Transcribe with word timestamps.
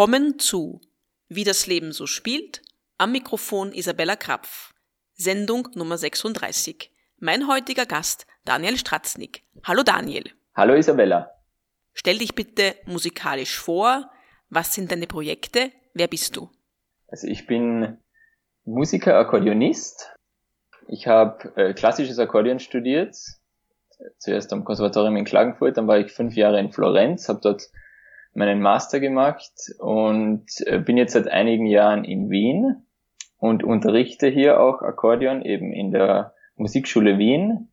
Willkommen 0.00 0.38
zu 0.38 0.80
Wie 1.28 1.44
das 1.44 1.66
Leben 1.66 1.92
so 1.92 2.06
spielt. 2.06 2.62
Am 2.96 3.12
Mikrofon 3.12 3.70
Isabella 3.70 4.16
Krapf. 4.16 4.72
Sendung 5.12 5.68
Nummer 5.74 5.98
36. 5.98 6.90
Mein 7.18 7.46
heutiger 7.46 7.84
Gast 7.84 8.26
Daniel 8.46 8.78
Stratznik. 8.78 9.42
Hallo 9.62 9.82
Daniel. 9.82 10.24
Hallo 10.54 10.72
Isabella. 10.72 11.30
Stell 11.92 12.16
dich 12.16 12.34
bitte 12.34 12.76
musikalisch 12.86 13.58
vor. 13.58 14.10
Was 14.48 14.72
sind 14.72 14.90
deine 14.90 15.06
Projekte? 15.06 15.70
Wer 15.92 16.08
bist 16.08 16.34
du? 16.34 16.48
Also 17.08 17.26
ich 17.26 17.46
bin 17.46 17.98
Musiker, 18.64 19.18
Akkordeonist. 19.18 20.16
Ich 20.88 21.08
habe 21.08 21.54
äh, 21.56 21.74
klassisches 21.74 22.18
Akkordeon 22.18 22.58
studiert. 22.58 23.14
Zuerst 24.16 24.50
am 24.54 24.64
Konservatorium 24.64 25.18
in 25.18 25.26
Klagenfurt, 25.26 25.76
dann 25.76 25.88
war 25.88 25.98
ich 25.98 26.10
fünf 26.10 26.36
Jahre 26.36 26.58
in 26.58 26.72
Florenz, 26.72 27.28
habe 27.28 27.40
dort 27.42 27.68
meinen 28.32 28.60
Master 28.60 29.00
gemacht 29.00 29.52
und 29.78 30.46
äh, 30.66 30.78
bin 30.78 30.96
jetzt 30.96 31.12
seit 31.12 31.28
einigen 31.28 31.66
Jahren 31.66 32.04
in 32.04 32.30
Wien 32.30 32.86
und 33.38 33.64
unterrichte 33.64 34.28
hier 34.28 34.60
auch 34.60 34.82
Akkordeon 34.82 35.42
eben 35.42 35.72
in 35.72 35.90
der 35.90 36.34
Musikschule 36.56 37.18
Wien. 37.18 37.68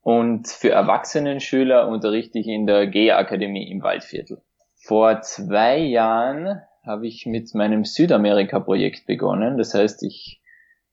Und 0.00 0.48
für 0.48 0.70
Erwachsenenschüler 0.70 1.88
unterrichte 1.88 2.38
ich 2.38 2.46
in 2.46 2.66
der 2.66 2.86
GEA-Akademie 2.86 3.70
im 3.70 3.82
Waldviertel. 3.82 4.40
Vor 4.76 5.20
zwei 5.22 5.78
Jahren 5.78 6.62
habe 6.84 7.06
ich 7.06 7.26
mit 7.26 7.54
meinem 7.54 7.84
Südamerika-Projekt 7.84 9.06
begonnen. 9.06 9.58
Das 9.58 9.74
heißt, 9.74 10.04
ich, 10.04 10.40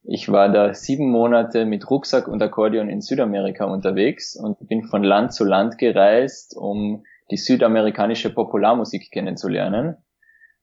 ich 0.03 0.31
war 0.31 0.49
da 0.49 0.73
sieben 0.73 1.11
Monate 1.11 1.65
mit 1.65 1.89
Rucksack 1.89 2.27
und 2.27 2.41
Akkordeon 2.41 2.89
in 2.89 3.01
Südamerika 3.01 3.65
unterwegs 3.65 4.35
und 4.35 4.57
bin 4.67 4.83
von 4.83 5.03
Land 5.03 5.33
zu 5.33 5.43
Land 5.43 5.77
gereist, 5.77 6.55
um 6.57 7.03
die 7.31 7.37
südamerikanische 7.37 8.33
Popularmusik 8.33 9.11
kennenzulernen 9.11 9.97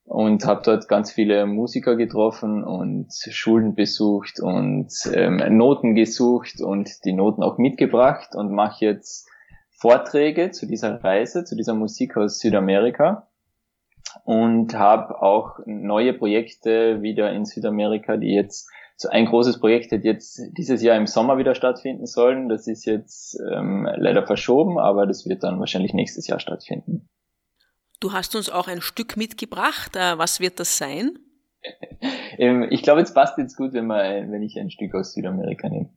und 0.04 0.44
habe 0.44 0.62
dort 0.64 0.88
ganz 0.88 1.12
viele 1.12 1.46
Musiker 1.46 1.96
getroffen 1.96 2.64
und 2.64 3.12
Schulen 3.12 3.74
besucht 3.74 4.40
und 4.40 4.92
ähm, 5.14 5.36
Noten 5.56 5.94
gesucht 5.94 6.60
und 6.60 7.04
die 7.04 7.12
Noten 7.12 7.42
auch 7.42 7.58
mitgebracht 7.58 8.34
und 8.34 8.52
mache 8.52 8.84
jetzt 8.84 9.28
Vorträge 9.70 10.50
zu 10.50 10.66
dieser 10.66 11.02
Reise, 11.02 11.44
zu 11.44 11.56
dieser 11.56 11.74
Musik 11.74 12.16
aus 12.16 12.38
Südamerika 12.38 13.29
und 14.24 14.74
habe 14.74 15.22
auch 15.22 15.58
neue 15.66 16.12
Projekte 16.14 17.02
wieder 17.02 17.32
in 17.32 17.44
Südamerika, 17.44 18.16
die 18.16 18.34
jetzt 18.34 18.70
so 18.96 19.08
ein 19.08 19.26
großes 19.26 19.60
Projekt 19.60 19.92
hat 19.92 20.04
jetzt 20.04 20.42
dieses 20.58 20.82
Jahr 20.82 20.96
im 20.96 21.06
Sommer 21.06 21.38
wieder 21.38 21.54
stattfinden 21.54 22.04
sollen. 22.06 22.50
Das 22.50 22.66
ist 22.66 22.84
jetzt 22.84 23.40
ähm, 23.50 23.88
leider 23.96 24.26
verschoben, 24.26 24.78
aber 24.78 25.06
das 25.06 25.26
wird 25.26 25.42
dann 25.42 25.58
wahrscheinlich 25.58 25.94
nächstes 25.94 26.26
Jahr 26.26 26.38
stattfinden. 26.38 27.08
Du 28.00 28.12
hast 28.12 28.36
uns 28.36 28.50
auch 28.50 28.68
ein 28.68 28.82
Stück 28.82 29.16
mitgebracht. 29.16 29.96
Äh, 29.96 30.18
was 30.18 30.40
wird 30.40 30.60
das 30.60 30.76
sein? 30.76 31.18
Ähm, 32.38 32.66
ich 32.70 32.82
glaube, 32.82 33.02
es 33.02 33.12
passt 33.12 33.36
jetzt 33.36 33.56
gut, 33.56 33.74
wenn, 33.74 33.86
man, 33.86 34.32
wenn 34.32 34.42
ich 34.42 34.58
ein 34.58 34.70
Stück 34.70 34.94
aus 34.94 35.12
Südamerika 35.12 35.68
nehme. 35.68 35.90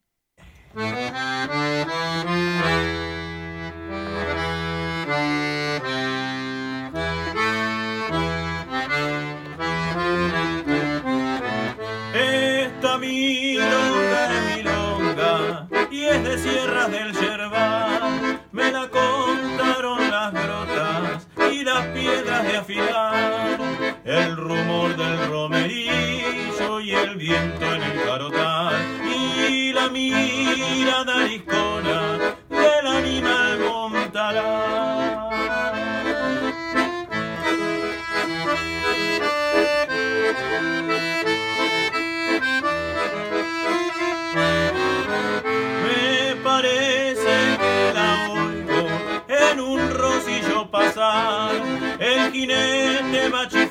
De 16.21 16.37
sierras 16.37 16.91
del 16.91 17.11
Yerbal, 17.13 18.39
me 18.51 18.71
la 18.71 18.87
contaron 18.89 20.11
las 20.11 20.31
grotas 20.31 21.27
y 21.51 21.63
las 21.63 21.87
piedras 21.87 22.43
de 22.43 22.57
afilar, 22.57 23.59
el 24.05 24.37
rumor 24.37 24.95
del 24.95 25.27
romerillo 25.29 26.79
y 26.81 26.91
el 26.91 27.15
viento 27.15 27.65
en 27.65 27.81
el 27.81 28.03
carotal, 28.03 28.75
y 29.15 29.73
la 29.73 29.89
mirada 29.89 31.27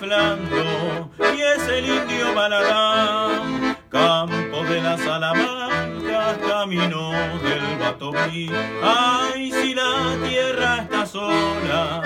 y 0.04 1.40
es 1.40 1.68
el 1.68 1.86
indio 1.86 2.34
Baladán. 2.34 3.76
Campo 3.88 4.64
de 4.64 4.80
la 4.80 4.98
Salamanca, 4.98 6.36
camino 6.48 7.10
del 7.42 7.78
Batobí. 7.78 8.50
Ay, 8.82 9.52
si 9.52 9.74
la 9.74 10.16
tierra 10.26 10.78
está 10.78 11.06
sola 11.06 12.02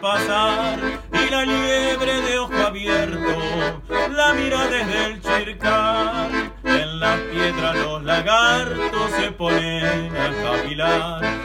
pasar 0.00 0.78
y 1.12 1.30
la 1.30 1.44
liebre 1.44 2.20
de 2.22 2.38
ojo 2.38 2.66
abierto 2.66 3.82
la 4.10 4.34
mira 4.34 4.66
desde 4.68 5.04
el 5.06 5.20
chircal. 5.20 6.52
En 6.64 7.00
la 7.00 7.18
piedra 7.30 7.74
los 7.74 8.02
lagartos 8.02 9.10
se 9.18 9.32
ponen 9.32 10.16
a 10.16 10.42
cavilar 10.42 11.41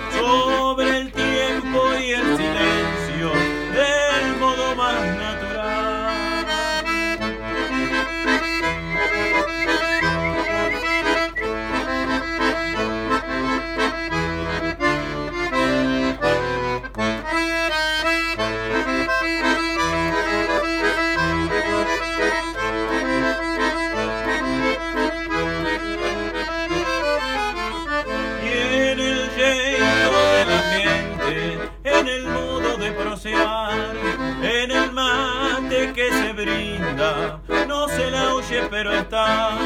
no 37.68 37.88
se 37.88 38.12
la 38.12 38.36
oye 38.36 38.62
pero 38.69 38.94
está. 38.94 39.57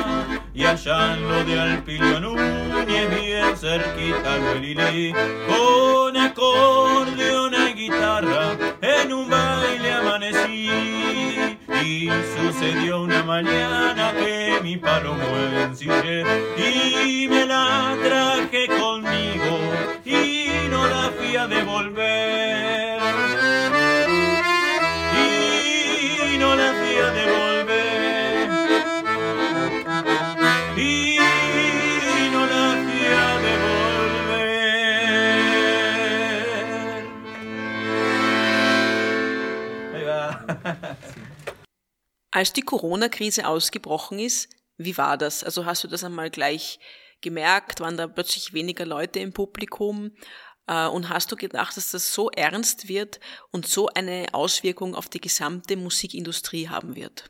Y 0.53 0.63
allá 0.63 1.13
en 1.15 1.27
lo 1.27 1.43
de 1.43 1.59
Alpilio 1.59 2.19
Núñez, 2.19 3.09
bien 3.09 3.57
cerquita 3.57 4.37
Lili, 4.59 5.13
con 5.47 6.15
acordeón 6.15 7.53
y 7.53 7.73
guitarra, 7.73 8.55
en 8.81 9.13
un 9.13 9.29
baile 9.29 9.93
amanecí. 9.93 10.69
Y 11.83 12.09
sucedió 12.37 13.01
una 13.01 13.23
mañana 13.23 14.13
que 14.13 14.59
mi 14.63 14.77
palomo 14.77 15.23
ensillé 15.61 16.23
y 16.57 17.27
me 17.27 17.45
la 17.45 17.97
traje 18.01 18.67
conmigo 18.67 19.59
y 20.05 20.69
no 20.69 20.87
la 20.87 21.11
fui 21.17 21.35
a 21.35 21.47
devolver. 21.47 22.70
Als 42.41 42.53
die 42.53 42.61
Corona-Krise 42.61 43.47
ausgebrochen 43.47 44.17
ist, 44.17 44.49
wie 44.75 44.97
war 44.97 45.15
das? 45.15 45.43
Also 45.43 45.67
hast 45.67 45.83
du 45.83 45.87
das 45.87 46.03
einmal 46.03 46.31
gleich 46.31 46.79
gemerkt? 47.21 47.81
Waren 47.81 47.97
da 47.97 48.07
plötzlich 48.07 48.51
weniger 48.51 48.83
Leute 48.83 49.19
im 49.19 49.31
Publikum? 49.31 50.09
Äh, 50.65 50.87
und 50.87 51.09
hast 51.09 51.31
du 51.31 51.35
gedacht, 51.35 51.77
dass 51.77 51.91
das 51.91 52.15
so 52.15 52.31
ernst 52.31 52.89
wird 52.89 53.19
und 53.51 53.67
so 53.67 53.89
eine 53.89 54.25
Auswirkung 54.31 54.95
auf 54.95 55.07
die 55.07 55.21
gesamte 55.21 55.77
Musikindustrie 55.77 56.67
haben 56.67 56.95
wird? 56.95 57.29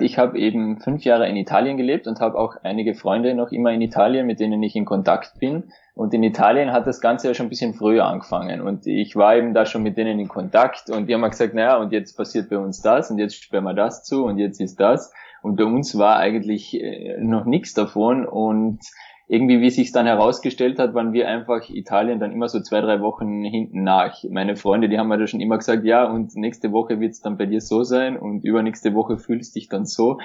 Ich 0.00 0.18
habe 0.18 0.36
eben 0.36 0.80
fünf 0.80 1.04
Jahre 1.04 1.28
in 1.28 1.36
Italien 1.36 1.76
gelebt 1.76 2.08
und 2.08 2.18
habe 2.18 2.36
auch 2.36 2.56
einige 2.64 2.96
Freunde 2.96 3.34
noch 3.34 3.52
immer 3.52 3.70
in 3.70 3.80
Italien, 3.80 4.26
mit 4.26 4.40
denen 4.40 4.60
ich 4.64 4.74
in 4.74 4.86
Kontakt 4.86 5.38
bin. 5.38 5.70
Und 5.98 6.14
in 6.14 6.22
Italien 6.22 6.70
hat 6.70 6.86
das 6.86 7.00
Ganze 7.00 7.26
ja 7.26 7.34
schon 7.34 7.46
ein 7.46 7.48
bisschen 7.48 7.74
früher 7.74 8.06
angefangen. 8.06 8.60
Und 8.60 8.86
ich 8.86 9.16
war 9.16 9.34
eben 9.34 9.52
da 9.52 9.66
schon 9.66 9.82
mit 9.82 9.96
denen 9.96 10.20
in 10.20 10.28
Kontakt 10.28 10.90
und 10.90 11.08
die 11.08 11.14
haben 11.14 11.28
gesagt, 11.28 11.54
naja, 11.54 11.76
und 11.76 11.90
jetzt 11.90 12.16
passiert 12.16 12.48
bei 12.50 12.56
uns 12.56 12.80
das 12.80 13.10
und 13.10 13.18
jetzt 13.18 13.42
sperren 13.42 13.64
wir 13.64 13.74
das 13.74 14.04
zu 14.04 14.24
und 14.24 14.38
jetzt 14.38 14.60
ist 14.60 14.78
das. 14.78 15.12
Und 15.42 15.56
bei 15.56 15.64
uns 15.64 15.98
war 15.98 16.16
eigentlich 16.18 16.80
äh, 16.80 17.16
noch 17.20 17.46
nichts 17.46 17.74
davon. 17.74 18.26
Und 18.26 18.78
irgendwie, 19.26 19.60
wie 19.60 19.70
sich 19.70 19.90
dann 19.90 20.06
herausgestellt 20.06 20.78
hat, 20.78 20.94
waren 20.94 21.12
wir 21.12 21.26
einfach 21.26 21.68
Italien 21.68 22.20
dann 22.20 22.30
immer 22.30 22.48
so 22.48 22.60
zwei, 22.60 22.80
drei 22.80 23.00
Wochen 23.00 23.42
hinten 23.42 23.82
nach. 23.82 24.22
Meine 24.30 24.54
Freunde, 24.54 24.88
die 24.88 25.00
haben 25.00 25.08
mir 25.08 25.18
da 25.18 25.26
schon 25.26 25.40
immer 25.40 25.58
gesagt, 25.58 25.84
ja, 25.84 26.04
und 26.04 26.36
nächste 26.36 26.70
Woche 26.70 27.00
wird 27.00 27.10
es 27.10 27.22
dann 27.22 27.36
bei 27.36 27.46
dir 27.46 27.60
so 27.60 27.82
sein 27.82 28.16
und 28.16 28.44
übernächste 28.44 28.94
Woche 28.94 29.18
fühlst 29.18 29.56
dich 29.56 29.68
dann 29.68 29.84
so. 29.84 30.20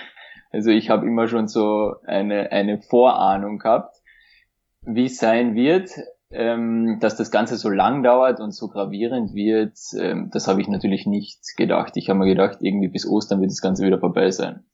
Also 0.52 0.70
ich 0.70 0.92
habe 0.92 1.08
immer 1.08 1.28
schon 1.28 1.48
so 1.48 1.96
eine, 2.06 2.52
eine 2.52 2.80
Vorahnung 2.80 3.58
gehabt, 3.58 4.03
wie 4.86 5.06
es 5.06 5.18
sein 5.18 5.56
wird. 5.56 5.92
Ähm, 6.36 6.98
dass 7.00 7.16
das 7.16 7.30
Ganze 7.30 7.58
so 7.58 7.70
lang 7.70 8.02
dauert 8.02 8.40
und 8.40 8.56
so 8.56 8.68
gravierend 8.68 9.36
wird, 9.36 9.78
ähm, 10.00 10.32
das 10.34 10.48
habe 10.48 10.62
ich 10.62 10.68
natürlich 10.68 11.06
nicht 11.06 11.40
gedacht. 11.58 11.96
Ich 11.96 12.10
habe 12.10 12.18
mir 12.18 12.26
gedacht, 12.26 12.58
irgendwie 12.62 12.88
bis 12.88 13.06
Ostern 13.08 13.40
wird 13.40 13.52
das 13.52 13.62
Ganze 13.62 13.86
wieder 13.86 14.00
vorbei 14.00 14.32
sein. 14.32 14.66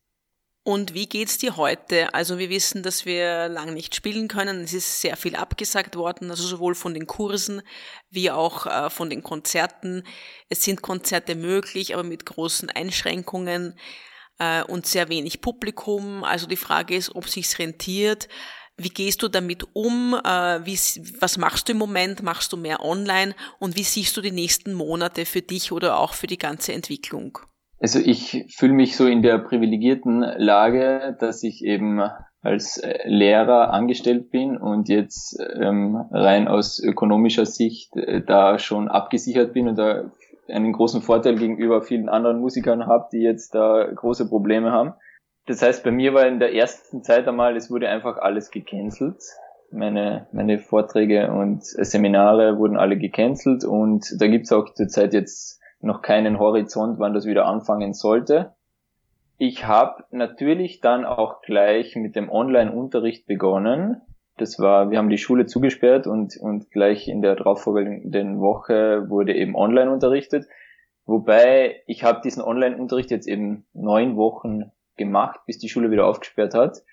Und 0.64 0.94
wie 0.94 1.08
geht's 1.08 1.38
dir 1.38 1.58
heute? 1.58 2.14
Also 2.14 2.38
wir 2.38 2.50
wissen, 2.50 2.84
dass 2.84 3.06
wir 3.06 3.48
lang 3.48 3.74
nicht 3.74 3.96
spielen 3.96 4.28
können. 4.28 4.62
Es 4.62 4.74
ist 4.74 5.02
sehr 5.02 5.18
viel 5.18 5.36
abgesagt 5.36 5.96
worden, 5.96 6.30
also 6.30 6.44
sowohl 6.44 6.76
von 6.76 6.94
den 6.94 7.08
Kursen 7.08 7.62
wie 8.10 8.30
auch 8.30 8.66
äh, 8.66 8.90
von 8.90 9.10
den 9.10 9.24
Konzerten. 9.24 10.04
Es 10.48 10.64
sind 10.64 10.82
Konzerte 10.82 11.36
möglich, 11.36 11.94
aber 11.94 12.04
mit 12.04 12.26
großen 12.26 12.70
Einschränkungen 12.70 13.80
äh, 14.38 14.64
und 14.64 14.86
sehr 14.86 15.10
wenig 15.10 15.42
Publikum. 15.42 16.24
Also 16.24 16.46
die 16.46 16.56
Frage 16.56 16.96
ist, 16.96 17.16
ob 17.16 17.28
sich's 17.28 17.58
rentiert. 17.58 18.28
Wie 18.80 18.90
gehst 18.90 19.22
du 19.22 19.28
damit 19.28 19.66
um? 19.74 20.16
Äh, 20.24 20.66
wie, 20.66 20.78
was 21.20 21.38
machst 21.38 21.68
du 21.68 21.74
im 21.74 21.78
Moment? 21.78 22.24
Machst 22.24 22.54
du 22.54 22.58
mehr 22.58 22.84
online? 22.84 23.36
Und 23.60 23.78
wie 23.78 23.84
siehst 23.84 24.16
du 24.16 24.22
die 24.22 24.32
nächsten 24.32 24.74
Monate 24.74 25.26
für 25.26 25.42
dich 25.42 25.72
oder 25.72 26.00
auch 26.00 26.14
für 26.14 26.28
die 26.28 26.38
ganze 26.38 26.74
Entwicklung? 26.74 27.38
Also 27.82 28.00
ich 28.00 28.46
fühle 28.56 28.74
mich 28.74 28.96
so 28.96 29.06
in 29.06 29.22
der 29.22 29.38
privilegierten 29.38 30.22
Lage, 30.22 31.18
dass 31.20 31.44
ich 31.44 31.64
eben 31.64 32.02
als 32.42 32.78
äh, 32.78 33.08
Lehrer 33.08 33.74
angestellt 33.74 34.32
bin 34.32 34.58
und 34.58 34.88
jetzt 34.88 35.38
ähm, 35.60 35.96
rein 36.12 36.48
aus 36.48 36.80
ökonomischer 36.80 37.46
Sicht 37.46 37.96
äh, 37.98 38.22
da 38.26 38.60
schon 38.60 38.88
abgesichert 38.88 39.54
bin 39.54 39.68
und 39.68 39.78
da 39.78 40.10
einen 40.48 40.74
großen 40.74 41.02
Vorteil 41.02 41.36
gegenüber 41.36 41.82
vielen 41.82 42.10
anderen 42.10 42.40
Musikern 42.40 42.88
habe, 42.88 43.10
die 43.12 43.20
jetzt 43.20 43.54
da 43.56 43.86
große 43.94 44.28
Probleme 44.28 44.72
haben. 44.72 44.94
Das 45.50 45.64
heißt, 45.64 45.84
bei 45.84 45.90
mir 45.90 46.14
war 46.14 46.28
in 46.28 46.40
der 46.40 46.54
ersten 46.54 47.02
Zeit 47.02 47.28
einmal, 47.28 47.58
es 47.58 47.72
wurde 47.72 47.90
einfach 47.90 48.20
alles 48.20 48.52
gecancelt. 48.52 49.18
Meine, 49.72 50.28
meine 50.32 50.60
Vorträge 50.60 51.32
und 51.32 51.64
Seminare 51.64 52.60
wurden 52.60 52.78
alle 52.78 53.00
gecancelt 53.00 53.66
und 53.66 54.06
da 54.22 54.28
gibt's 54.28 54.52
auch 54.52 54.72
zurzeit 54.76 55.12
jetzt 55.12 55.60
noch 55.82 56.04
keinen 56.04 56.38
Horizont, 56.38 57.00
wann 57.00 57.16
das 57.16 57.26
wieder 57.26 57.48
anfangen 57.48 57.96
sollte. 57.96 58.54
Ich 59.40 59.66
habe 59.66 60.04
natürlich 60.12 60.82
dann 60.82 61.04
auch 61.04 61.42
gleich 61.42 61.96
mit 61.96 62.16
dem 62.16 62.30
Online-Unterricht 62.30 63.26
begonnen. 63.26 64.02
Das 64.38 64.60
war, 64.60 64.92
wir 64.92 65.00
haben 65.00 65.10
die 65.10 65.18
Schule 65.18 65.48
zugesperrt 65.48 66.06
und, 66.06 66.38
und 66.38 66.70
gleich 66.70 67.08
in 67.08 67.24
der 67.24 67.36
darauffolgenden 67.36 68.40
Woche 68.40 69.10
wurde 69.10 69.34
eben 69.34 69.56
online 69.56 69.92
unterrichtet. 69.92 70.46
Wobei 71.08 71.82
ich 71.88 72.04
habe 72.04 72.22
diesen 72.24 72.44
Online-Unterricht 72.44 73.10
jetzt 73.10 73.28
eben 73.28 73.66
neun 73.74 74.16
Wochen 74.16 74.72
gemacht, 75.00 75.40
bis 75.48 75.58
die 75.58 75.70
Schule 75.70 75.90
wieder 75.90 76.06
aufgesperrt 76.06 76.54
hat. 76.54 76.84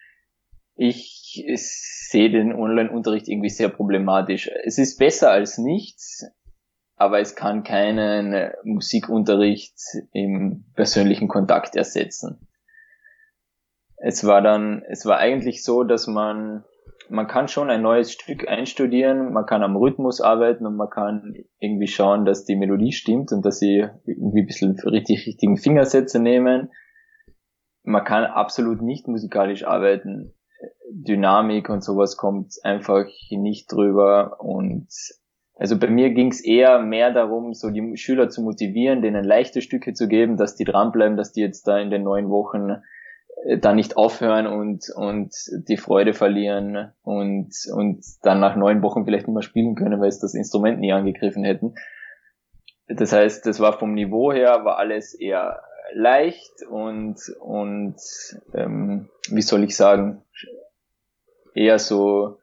Ich 0.75 1.45
sehe 1.57 2.31
den 2.31 2.55
Online-Unterricht 2.55 3.29
irgendwie 3.29 3.51
sehr 3.51 3.69
problematisch. 3.69 4.51
Es 4.65 4.79
ist 4.79 4.99
besser 4.99 5.31
als 5.31 5.59
nichts, 5.59 6.25
aber 6.97 7.21
es 7.21 7.37
kann 7.37 7.63
keinen 7.63 8.53
Musikunterricht 8.65 9.79
im 10.13 10.65
persönlichen 10.75 11.29
Kontakt 11.29 11.77
ersetzen. 11.77 12.49
Es 13.99 14.27
war 14.27 14.43
dann, 14.43 14.83
es 14.89 15.07
war 15.07 15.19
eigentlich 15.19 15.63
so, 15.63 15.83
dass 15.83 16.07
man, 16.07 16.65
man 17.09 17.27
kann 17.27 17.49
schon 17.49 17.71
ein 17.71 17.83
neues 17.83 18.13
Stück 18.13 18.47
einstudieren, 18.49 19.33
man 19.33 19.47
kann 19.47 19.63
am 19.63 19.77
Rhythmus 19.77 20.21
arbeiten 20.21 20.67
und 20.67 20.77
man 20.77 20.91
kann 20.91 21.35
irgendwie 21.59 21.87
schauen, 21.87 22.25
dass 22.25 22.45
die 22.45 22.57
Melodie 22.57 22.93
stimmt 22.93 23.33
und 23.33 23.45
dass 23.45 23.59
sie 23.59 23.89
irgendwie 24.05 24.43
ein 24.43 24.47
bisschen 24.47 24.79
richtig 24.81 25.27
richtigen 25.27 25.57
Fingersätze 25.57 26.19
nehmen. 26.19 26.71
Man 27.87 28.05
kann 28.05 28.25
absolut 28.25 28.83
nicht 28.83 29.07
musikalisch 29.07 29.65
arbeiten. 29.65 30.35
Dynamik 30.91 31.69
und 31.69 31.85
sowas 31.85 32.17
kommt 32.17 32.55
einfach 32.65 33.07
nicht 33.31 33.71
drüber 33.71 34.41
und 34.41 34.89
also 35.59 35.79
bei 35.79 35.89
mir 35.89 36.11
ging 36.11 36.31
es 36.31 36.45
eher 36.45 36.81
mehr 36.81 37.13
darum, 37.13 37.55
so 37.55 37.71
die 37.71 37.97
Schüler 37.97 38.29
zu 38.29 38.43
motivieren, 38.43 39.01
denen 39.01 39.25
leichte 39.25 39.63
Stücke 39.63 39.95
zu 39.95 40.07
geben, 40.07 40.37
dass 40.37 40.55
die 40.55 40.65
dranbleiben, 40.65 41.17
dass 41.17 41.33
die 41.33 41.41
jetzt 41.41 41.67
da 41.67 41.79
in 41.79 41.91
den 41.91 42.03
neun 42.03 42.29
Wochen 42.29 42.83
äh, 43.47 43.59
da 43.59 43.73
nicht 43.73 43.97
aufhören 43.97 44.47
und, 44.47 44.85
und 44.95 45.33
die 45.69 45.79
Freude 45.79 46.13
verlieren 46.13 46.93
und, 47.03 47.55
und 47.73 48.05
dann 48.23 48.41
nach 48.41 48.57
neun 48.57 48.83
Wochen 48.83 49.05
vielleicht 49.07 49.29
nicht 49.29 49.35
mehr 49.35 49.43
spielen 49.43 49.77
können, 49.77 50.01
weil 50.01 50.13
sie 50.13 50.21
das 50.21 50.35
Instrument 50.35 50.79
nie 50.79 50.93
angegriffen 50.93 51.45
hätten. 51.45 51.75
Das 52.89 53.13
heißt, 53.13 53.47
das 53.47 53.59
war 53.59 53.79
vom 53.79 53.95
Niveau 53.95 54.33
her, 54.33 54.65
war 54.65 54.77
alles 54.77 55.15
eher 55.15 55.63
leicht 55.95 56.63
und, 56.69 57.17
und 57.41 57.97
ähm, 58.55 59.09
wie 59.29 59.43
soll 59.43 59.65
ich 59.65 59.77
sagen, 59.77 60.23
eher 61.55 61.79
so 61.79 62.39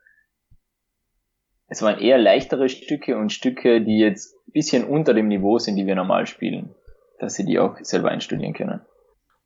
es 1.73 1.81
waren 1.81 1.99
eher 1.99 2.19
leichtere 2.19 2.69
Stücke 2.69 3.17
und 3.17 3.31
Stücke, 3.31 3.81
die 3.81 3.97
jetzt 3.97 4.35
ein 4.47 4.51
bisschen 4.51 4.83
unter 4.85 5.15
dem 5.15 5.27
Niveau 5.27 5.57
sind, 5.57 5.75
die 5.75 5.87
wir 5.87 5.95
normal 5.95 6.27
spielen, 6.27 6.75
dass 7.19 7.33
sie 7.33 7.45
die 7.45 7.57
auch 7.57 7.77
selber 7.81 8.09
einstudieren 8.09 8.53
können. 8.53 8.81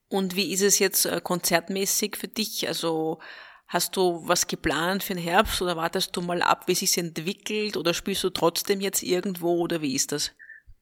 Und 0.09 0.35
wie 0.35 0.51
ist 0.51 0.61
es 0.61 0.77
jetzt 0.79 1.05
äh, 1.05 1.21
konzertmäßig 1.21 2.17
für 2.17 2.27
dich? 2.27 2.67
Also 2.67 3.19
hast 3.67 3.95
du 3.95 4.21
was 4.25 4.47
geplant 4.47 5.03
für 5.03 5.13
den 5.13 5.23
Herbst 5.23 5.61
oder 5.61 5.77
wartest 5.77 6.17
du 6.17 6.21
mal 6.21 6.41
ab, 6.41 6.63
wie 6.67 6.75
sich 6.75 6.97
entwickelt 6.97 7.77
oder 7.77 7.93
spielst 7.93 8.25
du 8.25 8.29
trotzdem 8.29 8.81
jetzt 8.81 9.03
irgendwo 9.03 9.59
oder 9.61 9.81
wie 9.81 9.95
ist 9.95 10.11
das? 10.11 10.31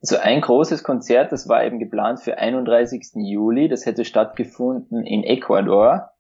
Also 0.08 0.18
ein 0.18 0.40
großes 0.40 0.84
Konzert, 0.84 1.32
das 1.32 1.50
war 1.50 1.66
eben 1.66 1.80
geplant 1.80 2.20
für 2.20 2.38
31. 2.38 3.14
Juli, 3.16 3.68
das 3.70 3.88
hätte 3.88 4.06
stattgefunden 4.06 5.04
in 5.04 5.24
Ecuador 5.24 6.12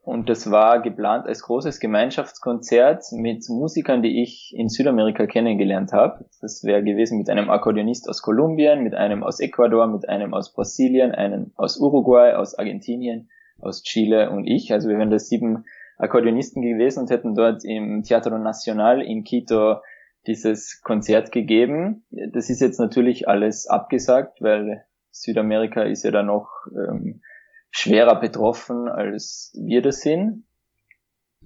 und 0.00 0.30
das 0.30 0.50
war 0.50 0.80
geplant 0.80 1.26
als 1.26 1.42
großes 1.42 1.78
Gemeinschaftskonzert 1.78 3.04
mit 3.12 3.44
Musikern, 3.50 4.00
die 4.00 4.22
ich 4.22 4.54
in 4.56 4.70
Südamerika 4.70 5.26
kennengelernt 5.26 5.92
habe. 5.92 6.24
Das 6.40 6.64
wäre 6.64 6.82
gewesen 6.82 7.18
mit 7.18 7.28
einem 7.28 7.50
Akkordeonist 7.50 8.08
aus 8.08 8.22
Kolumbien, 8.22 8.82
mit 8.82 8.94
einem 8.94 9.24
aus 9.24 9.40
Ecuador, 9.40 9.86
mit 9.88 10.08
einem 10.08 10.32
aus 10.32 10.54
Brasilien, 10.54 11.12
einem 11.12 11.52
aus 11.56 11.76
Uruguay, 11.76 12.32
aus 12.32 12.58
Argentinien, 12.58 13.28
aus 13.60 13.82
Chile 13.82 14.30
und 14.30 14.46
ich. 14.46 14.72
Also 14.72 14.88
wir 14.88 14.96
wären 14.96 15.10
da 15.10 15.18
sieben 15.18 15.66
Akkordeonisten 15.98 16.62
gewesen 16.62 17.00
und 17.00 17.10
hätten 17.10 17.34
dort 17.34 17.62
im 17.62 18.04
Teatro 18.04 18.38
Nacional 18.38 19.02
in 19.02 19.22
Quito 19.22 19.80
dieses 20.26 20.82
Konzert 20.82 21.32
gegeben. 21.32 22.04
Das 22.10 22.50
ist 22.50 22.60
jetzt 22.60 22.80
natürlich 22.80 23.28
alles 23.28 23.66
abgesagt, 23.66 24.42
weil 24.42 24.84
Südamerika 25.10 25.82
ist 25.82 26.04
ja 26.04 26.10
da 26.10 26.22
noch 26.22 26.50
ähm, 26.72 27.22
schwerer 27.70 28.20
betroffen, 28.20 28.88
als 28.88 29.52
wir 29.58 29.82
das 29.82 30.00
sind. 30.00 30.44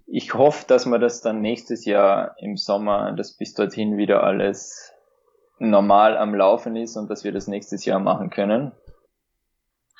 Ich 0.06 0.34
hoffe, 0.34 0.64
dass 0.66 0.86
wir 0.86 0.98
das 0.98 1.20
dann 1.20 1.40
nächstes 1.40 1.84
Jahr 1.84 2.34
im 2.38 2.56
Sommer, 2.56 3.12
dass 3.12 3.36
bis 3.36 3.54
dorthin 3.54 3.96
wieder 3.96 4.24
alles 4.24 4.92
normal 5.58 6.16
am 6.16 6.34
Laufen 6.34 6.74
ist 6.74 6.96
und 6.96 7.10
dass 7.10 7.22
wir 7.22 7.32
das 7.32 7.46
nächstes 7.46 7.84
Jahr 7.84 8.00
machen 8.00 8.30
können. 8.30 8.72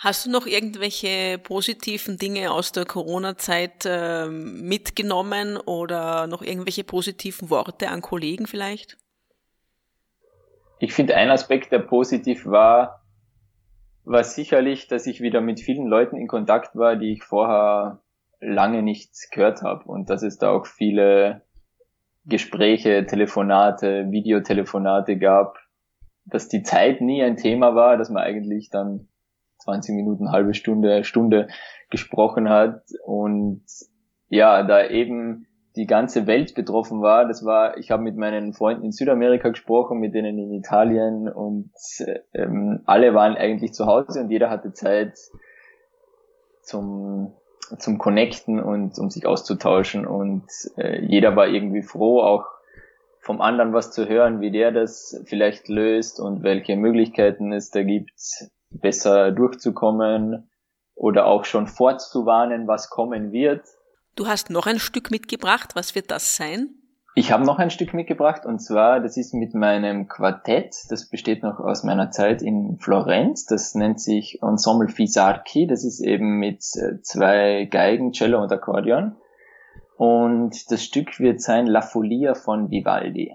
Hast 0.02 0.25
du 0.25 0.30
noch 0.30 0.47
irgendwelche 0.47 1.37
positiven 1.37 2.16
Dinge 2.16 2.52
aus 2.52 2.73
der 2.73 2.87
Corona-Zeit 2.87 3.85
äh, 3.85 4.28
mitgenommen 4.28 5.59
oder 5.59 6.26
noch 6.26 6.40
irgendwelche 6.40 6.85
positiven 6.85 7.50
Worte 7.50 7.90
an 7.90 8.00
Kollegen 8.00 8.47
vielleicht? 8.47 8.97
Ich 10.78 10.95
finde, 10.95 11.16
ein 11.16 11.28
Aspekt, 11.28 11.71
der 11.71 11.80
positiv 11.80 12.47
war, 12.47 13.04
war 14.04 14.25
sicherlich, 14.25 14.88
dass 14.88 15.07
ich 15.07 15.21
wieder 15.21 15.42
mit 15.42 15.61
vielen 15.61 15.87
Leuten 15.87 16.16
in 16.16 16.28
Kontakt 16.28 16.75
war, 16.76 16.97
die 16.97 17.12
ich 17.12 17.23
vorher 17.23 18.00
lange 18.40 18.83
nicht 18.83 19.11
gehört 19.33 19.61
habe 19.61 19.85
und 19.85 20.09
dass 20.09 20.23
es 20.23 20.38
da 20.38 20.50
auch 20.50 20.64
viele 20.64 21.42
Gespräche, 22.25 23.04
Telefonate, 23.04 24.11
Videotelefonate 24.11 25.19
gab, 25.19 25.59
dass 26.25 26.49
die 26.49 26.62
Zeit 26.62 27.02
nie 27.02 27.23
ein 27.23 27.37
Thema 27.37 27.75
war, 27.75 27.99
dass 27.99 28.09
man 28.09 28.23
eigentlich 28.23 28.71
dann 28.71 29.10
20 29.61 29.95
Minuten, 29.95 30.33
halbe 30.33 30.55
Stunde, 30.55 31.05
Stunde 31.05 31.49
gesprochen 31.90 32.49
hat 32.49 32.83
und 33.05 33.62
ja, 34.29 34.62
da 34.62 34.87
eben 34.87 35.47
die 35.76 35.87
ganze 35.87 36.26
Welt 36.26 36.55
betroffen 36.55 37.00
war. 37.00 37.26
Das 37.26 37.45
war, 37.45 37.79
ich 37.79 37.90
habe 37.90 38.02
mit 38.02 38.17
meinen 38.17 38.52
Freunden 38.52 38.85
in 38.85 38.93
Südamerika 38.93 39.49
gesprochen, 39.50 39.99
mit 39.99 40.14
denen 40.14 40.38
in 40.38 40.52
Italien 40.52 41.29
und 41.29 41.71
ähm, 42.35 42.81
alle 42.87 43.14
waren 43.14 43.37
eigentlich 43.37 43.73
zu 43.73 43.87
Hause 43.87 44.21
und 44.21 44.31
jeder 44.31 44.50
hatte 44.50 44.73
Zeit 44.73 45.19
zum 46.62 47.35
zum 47.79 47.99
Connecten 47.99 48.61
und 48.61 48.99
um 48.99 49.11
sich 49.11 49.26
auszutauschen 49.26 50.07
und 50.07 50.45
äh, 50.76 51.05
jeder 51.05 51.37
war 51.37 51.47
irgendwie 51.49 51.83
froh, 51.83 52.21
auch 52.21 52.47
vom 53.21 53.40
anderen 53.40 53.73
was 53.73 53.93
zu 53.93 54.09
hören, 54.09 54.40
wie 54.40 54.50
der 54.50 54.73
das 54.73 55.23
vielleicht 55.26 55.69
löst 55.69 56.19
und 56.19 56.43
welche 56.43 56.76
Möglichkeiten 56.76 57.52
es 57.52 57.71
da 57.71 57.83
gibt, 57.83 58.50
besser 58.70 59.32
durchzukommen 59.32 60.50
oder 60.94 61.26
auch 61.26 61.44
schon 61.44 61.66
vorzuwarnen, 61.66 62.68
was 62.68 62.90
kommen 62.90 63.32
wird. 63.32 63.62
Du 64.16 64.26
hast 64.26 64.50
noch 64.50 64.66
ein 64.66 64.78
Stück 64.78 65.10
mitgebracht. 65.10 65.70
Was 65.74 65.94
wird 65.94 66.10
das 66.10 66.36
sein? 66.36 66.74
Ich 67.16 67.32
habe 67.32 67.44
noch 67.44 67.58
ein 67.58 67.70
Stück 67.70 67.92
mitgebracht 67.92 68.46
und 68.46 68.60
zwar, 68.60 69.00
das 69.00 69.16
ist 69.16 69.34
mit 69.34 69.52
meinem 69.52 70.06
Quartett, 70.06 70.76
das 70.90 71.08
besteht 71.08 71.42
noch 71.42 71.58
aus 71.58 71.82
meiner 71.82 72.12
Zeit 72.12 72.40
in 72.40 72.78
Florenz, 72.78 73.46
das 73.46 73.74
nennt 73.74 74.00
sich 74.00 74.40
Ensemble 74.42 74.88
Fisarchi, 74.88 75.66
das 75.66 75.84
ist 75.84 76.00
eben 76.00 76.38
mit 76.38 76.62
äh, 76.76 77.02
zwei 77.02 77.64
Geigen, 77.68 78.12
Cello 78.12 78.40
und 78.40 78.52
Akkordeon 78.52 79.16
und 79.96 80.70
das 80.70 80.84
Stück 80.84 81.18
wird 81.18 81.40
sein 81.40 81.66
La 81.66 81.80
Folia 81.80 82.34
von 82.34 82.70
Vivaldi. 82.70 83.34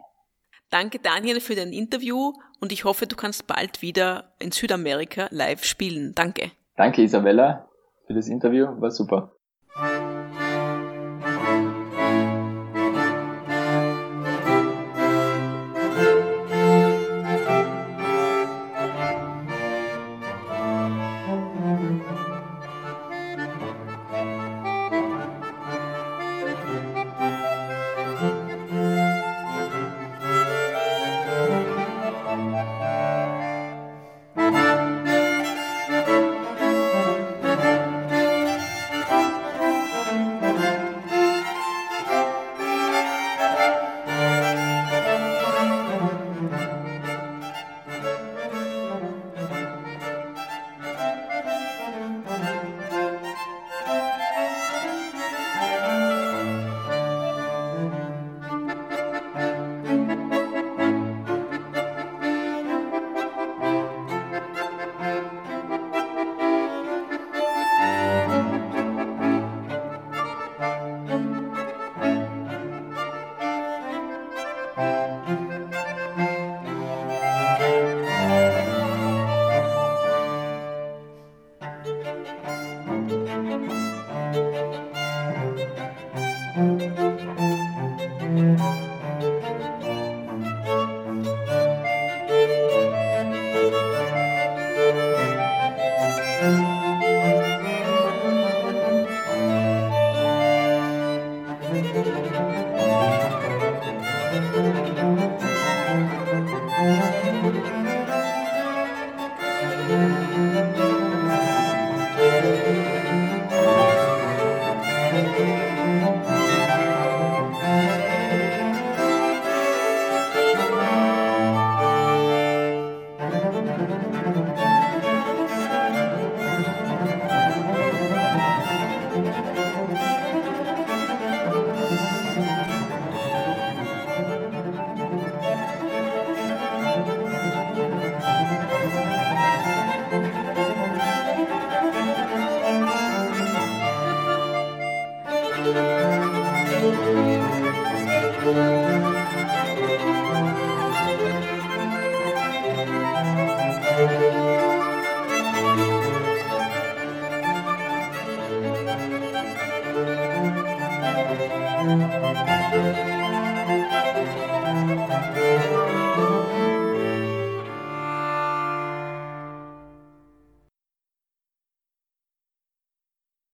Danke 0.70 1.00
Daniel 1.00 1.40
für 1.40 1.56
dein 1.56 1.72
Interview 1.72 2.34
und 2.60 2.72
ich 2.72 2.84
hoffe, 2.84 3.08
du 3.08 3.16
kannst 3.16 3.48
bald 3.48 3.82
wieder 3.82 4.34
in 4.40 4.52
Südamerika 4.52 5.28
live 5.32 5.64
spielen. 5.64 6.14
Danke. 6.16 6.52
Danke 6.76 7.04
Isabella 7.04 7.68
für 8.08 8.14
das 8.14 8.28
Interview, 8.28 8.68
war 8.80 8.92
super. 8.92 9.35